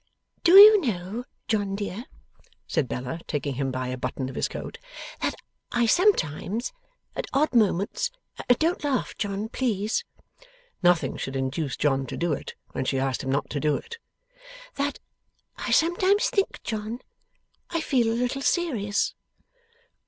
'Do 0.43 0.53
you 0.53 0.81
know, 0.81 1.25
John 1.47 1.75
dear,' 1.75 2.05
said 2.65 2.87
Bella, 2.87 3.19
taking 3.27 3.53
him 3.53 3.69
by 3.69 3.89
a 3.89 3.97
button 3.99 4.29
of 4.29 4.35
his 4.35 4.47
coat, 4.47 4.79
'that 5.21 5.35
I 5.71 5.85
sometimes, 5.85 6.73
at 7.15 7.27
odd 7.33 7.53
moments 7.53 8.09
don't 8.57 8.83
laugh, 8.83 9.15
John, 9.15 9.47
please.' 9.47 10.03
Nothing 10.81 11.17
should 11.17 11.35
induce 11.35 11.77
John 11.77 12.07
to 12.07 12.17
do 12.17 12.33
it, 12.33 12.55
when 12.71 12.83
she 12.85 12.97
asked 12.97 13.21
him 13.21 13.29
not 13.31 13.47
to 13.51 13.59
do 13.59 13.75
it.' 13.75 13.99
That 14.73 14.97
I 15.57 15.69
sometimes 15.69 16.31
think, 16.31 16.63
John, 16.63 17.01
I 17.69 17.79
feel 17.79 18.11
a 18.11 18.17
little 18.17 18.41
serious. 18.41 19.13